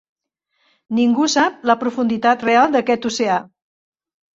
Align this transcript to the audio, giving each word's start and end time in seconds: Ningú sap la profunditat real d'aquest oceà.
Ningú 1.01 1.29
sap 1.35 1.69
la 1.73 1.77
profunditat 1.85 2.49
real 2.51 2.77
d'aquest 2.79 3.11
oceà. 3.15 3.41